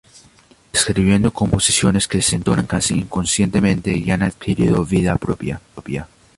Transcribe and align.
Escribiendo 0.73 1.31
composiciones 1.31 2.07
que 2.07 2.23
se 2.23 2.35
entonan 2.35 2.65
casi 2.65 2.95
inconscientemente 2.97 3.95
y 3.95 4.09
han 4.09 4.23
adquirido 4.23 4.83
vida 4.83 5.15
propia. 5.17 5.61